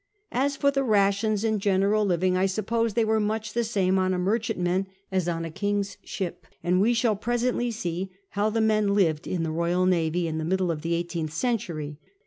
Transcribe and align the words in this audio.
As 0.31 0.55
for 0.57 0.71
the 0.71 0.83
rations 0.83 1.43
and 1.43 1.61
general 1.61 2.03
living, 2.03 2.35
I 2.35 2.47
suppose 2.47 2.95
they 2.95 3.05
were 3.05 3.19
much 3.19 3.53
the 3.53 3.63
same 3.63 3.99
on 3.99 4.15
a 4.15 4.17
merchantman 4.17 4.87
as 5.11 5.27
on 5.27 5.45
a 5.45 5.51
king's 5.51 5.97
ship, 6.03 6.47
and 6.63 6.81
we 6.81 6.95
shall 6.95 7.15
pre 7.15 7.35
sently 7.35 7.71
see 7.71 8.09
how 8.29 8.49
the 8.49 8.61
men 8.61 8.95
lived 8.95 9.27
in 9.27 9.43
the 9.43 9.49
Boyal 9.51 9.85
Navy 9.87 10.27
in 10.27 10.39
the 10.39 10.43
middle 10.43 10.71
of 10.71 10.81
the 10.81 10.95
eighteenth 10.95 11.31
century. 11.33 11.99